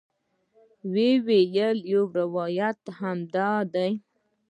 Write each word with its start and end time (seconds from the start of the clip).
ویل 0.93 1.27
یې 1.55 1.67
یو 1.91 2.03
روایت 2.19 2.77
دا 2.85 2.91
هم 2.99 3.17
دی. 3.73 3.91